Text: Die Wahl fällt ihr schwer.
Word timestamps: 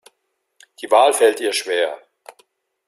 Die 0.81 0.89
Wahl 0.89 1.13
fällt 1.13 1.41
ihr 1.41 1.53
schwer. 1.53 2.01